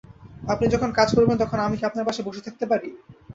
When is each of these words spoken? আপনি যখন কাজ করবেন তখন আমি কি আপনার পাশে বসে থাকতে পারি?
আপনি 0.47 0.65
যখন 0.73 0.89
কাজ 0.97 1.09
করবেন 1.15 1.37
তখন 1.39 1.57
আমি 1.59 1.75
কি 1.79 1.83
আপনার 1.85 2.07
পাশে 2.07 2.21
বসে 2.27 2.45
থাকতে 2.45 2.65
পারি? 2.71 2.89